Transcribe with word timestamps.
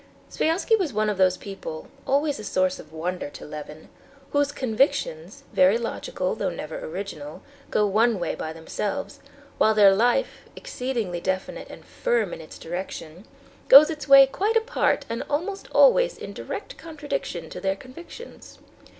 Sviazhsky 0.31 0.79
was 0.79 0.91
one 0.93 1.11
of 1.11 1.19
those 1.19 1.37
people, 1.37 1.87
always 2.07 2.39
a 2.39 2.43
source 2.43 2.79
of 2.79 2.91
wonder 2.91 3.29
to 3.29 3.45
Levin, 3.45 3.87
whose 4.31 4.51
convictions, 4.51 5.43
very 5.53 5.77
logical 5.77 6.33
though 6.33 6.49
never 6.49 6.83
original, 6.83 7.43
go 7.69 7.85
one 7.85 8.19
way 8.19 8.33
by 8.33 8.51
themselves, 8.51 9.19
while 9.59 9.75
their 9.75 9.93
life, 9.93 10.49
exceedingly 10.55 11.19
definite 11.21 11.69
and 11.69 11.85
firm 11.85 12.33
in 12.33 12.41
its 12.41 12.57
direction, 12.57 13.25
goes 13.67 13.91
its 13.91 14.07
way 14.07 14.25
quite 14.25 14.55
apart 14.57 15.05
and 15.07 15.21
almost 15.29 15.67
always 15.71 16.17
in 16.17 16.33
direct 16.33 16.79
contradiction 16.79 17.47
to 17.47 17.59
their 17.61 17.75
convictions. 17.75 18.57